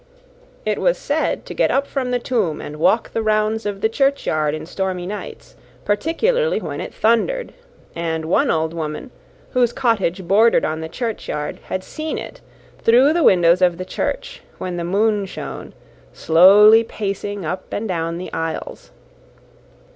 [0.65, 3.87] It was said to get up from the tomb and walk the rounds of the
[3.87, 7.53] churchyard in stormy nights, particularly when it thundered;
[7.95, 9.11] and one old woman,
[9.51, 12.41] whose cottage bordered on the churchyard, had seen it,
[12.79, 15.71] through the windows of the church, when the moon shone,
[16.13, 18.89] slowly pacing up and down the aisles.